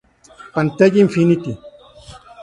[0.53, 1.53] Pantalla Infinity.